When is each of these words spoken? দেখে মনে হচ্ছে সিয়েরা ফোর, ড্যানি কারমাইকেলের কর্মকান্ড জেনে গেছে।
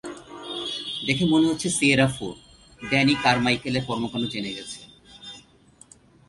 দেখে 1.07 1.25
মনে 1.25 1.45
হচ্ছে 1.49 1.67
সিয়েরা 1.77 2.07
ফোর, 2.15 2.33
ড্যানি 2.81 3.13
কারমাইকেলের 3.23 3.83
কর্মকান্ড 3.87 4.25
জেনে 4.33 4.51
গেছে। 4.57 4.79